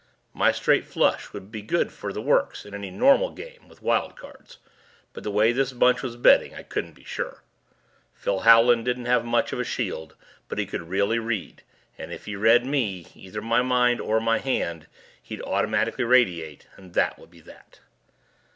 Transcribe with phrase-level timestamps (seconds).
[0.33, 4.15] My straight flush would be good for the works in any normal game with wild
[4.17, 4.57] cards,
[5.13, 7.43] but the way this bunch was betting I couldn't be sure.
[8.11, 10.15] Phil Howland didn't have much of a shield
[10.47, 11.61] but he could really read,
[11.99, 14.87] and if he read me either my mind or my hand
[15.21, 17.81] he'd automatically radiate and that would be that.